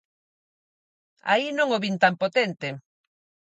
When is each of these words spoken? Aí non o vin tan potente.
Aí 1.31 1.45
non 1.57 1.67
o 1.77 1.79
vin 1.83 1.95
tan 2.03 2.13
potente. 2.21 2.67